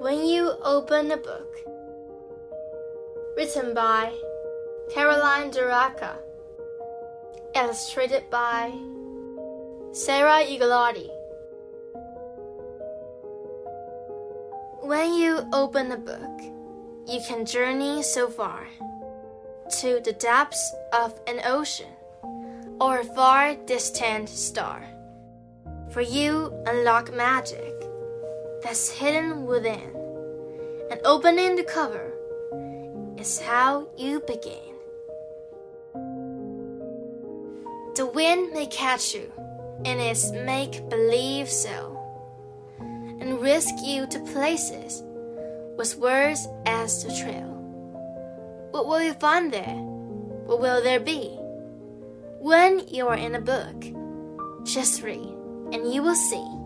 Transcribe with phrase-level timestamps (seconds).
[0.00, 1.56] When you open a book,
[3.36, 4.14] written by
[4.94, 6.16] Caroline Duraca,
[7.54, 8.72] illustrated by
[9.92, 11.10] Sara Ugolotti.
[14.80, 16.40] When you open a book,
[17.06, 18.66] you can journey so far
[19.80, 21.92] to the depths of an ocean
[22.80, 24.82] or a far distant star.
[25.90, 27.79] For you unlock magic
[28.62, 29.94] that's hidden within.
[30.90, 32.12] And opening the cover
[33.18, 34.74] is how you begin.
[37.96, 39.30] The wind may catch you
[39.84, 41.96] in its make believe sail
[43.20, 45.02] and risk you to places
[45.76, 47.48] with words as the trail.
[48.70, 49.76] What will you find there?
[50.46, 51.36] What will there be?
[52.38, 53.84] When you are in a book,
[54.64, 55.34] just read
[55.72, 56.59] and you will see.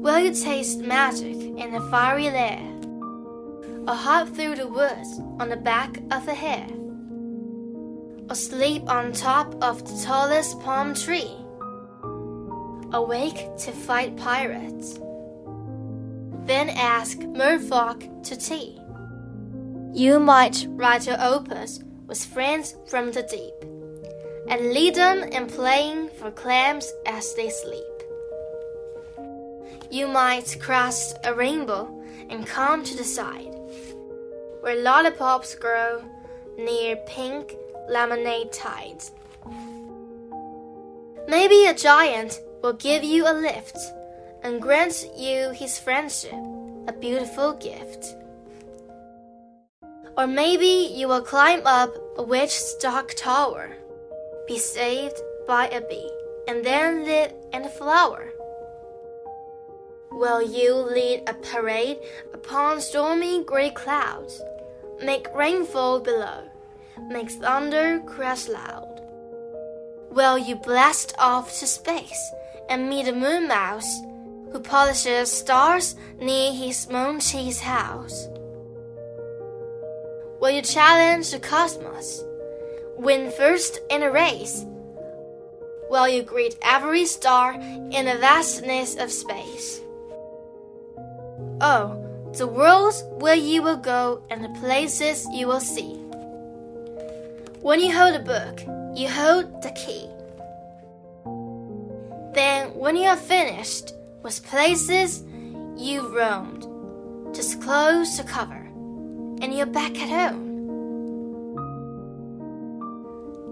[0.00, 2.58] Will you taste magic in the fiery lair?
[3.86, 6.70] Or hop through the woods on the back of a hare?
[8.30, 11.36] Or sleep on top of the tallest palm tree?
[12.94, 14.98] Awake to fight pirates?
[16.46, 18.80] Then ask merfolk to tea.
[19.92, 23.52] You might write your opus with friends from the deep
[24.48, 27.89] and lead them in playing for clams as they sleep.
[29.90, 31.90] You might cross a rainbow
[32.28, 33.52] and come to the side
[34.60, 36.04] where lollipops grow
[36.56, 37.56] near pink
[37.88, 39.10] lemonade tides.
[41.26, 43.76] Maybe a giant will give you a lift
[44.44, 46.38] and grant you his friendship,
[46.86, 48.14] a beautiful gift.
[50.16, 53.76] Or maybe you will climb up a witch's stock tower,
[54.46, 56.10] be saved by a bee,
[56.46, 58.30] and then live in a flower.
[60.20, 61.96] Will you lead a parade
[62.34, 64.42] upon stormy gray clouds?
[65.02, 66.42] Make rainfall below,
[67.08, 69.00] make thunder crash loud.
[70.10, 72.32] Will you blast off to space
[72.68, 74.00] and meet a moon mouse
[74.52, 78.28] who polishes stars near his moon cheese house?
[80.38, 82.22] Will you challenge the cosmos,
[82.98, 84.66] win first in a race?
[85.88, 89.80] Will you greet every star in the vastness of space?
[91.60, 91.96] Oh,
[92.36, 95.94] the worlds where you will go and the places you will see.
[97.60, 98.60] When you hold a book,
[98.96, 100.08] you hold the key.
[102.34, 103.92] Then, when you are finished
[104.22, 105.22] with places
[105.76, 106.66] you've roamed,
[107.34, 108.66] just close the cover
[109.42, 110.50] and you're back at home.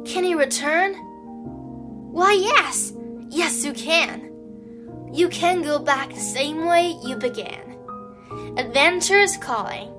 [0.06, 0.94] Can you return?
[2.12, 2.92] Why, yes,
[3.28, 4.32] yes, you can.
[5.12, 7.67] You can go back the same way you began.
[8.57, 9.89] Adventure is calling.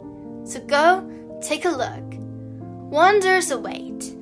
[0.45, 1.03] So go
[1.41, 2.05] take a look.
[2.91, 4.15] Wonders await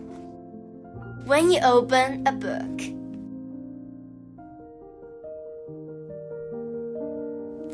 [1.27, 2.81] when you open a book.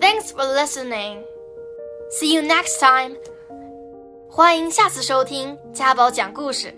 [0.01, 1.25] Thanks for listening.
[2.11, 3.17] See you next time.
[4.31, 6.73] 欢迎下次收听家宝讲故事。